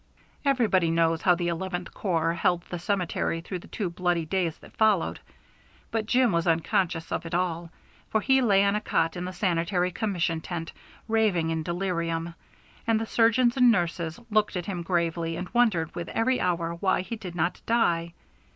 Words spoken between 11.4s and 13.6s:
in delirium. And the surgeons